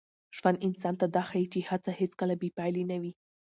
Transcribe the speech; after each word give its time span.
ژوند 0.37 0.61
انسان 0.67 0.95
ته 1.01 1.05
دا 1.15 1.23
ښيي 1.29 1.45
چي 1.53 1.59
هڅه 1.69 1.91
هېڅکله 1.99 2.33
بې 2.41 2.49
پایلې 2.57 2.83
نه 2.91 2.97
وي. 3.01 3.11